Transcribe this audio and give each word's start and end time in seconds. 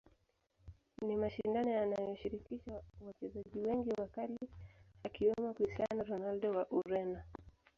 Ni 1.07 1.15
mashindano 1.15 1.71
yanayoshirikisha 1.71 2.81
wachezaji 3.07 3.59
wengi 3.59 3.89
wakali 3.97 4.37
akiwemo 5.03 5.53
Christiano 5.53 6.03
Ronaldo 6.03 6.51
wa 6.51 6.67
Ureno 6.71 7.21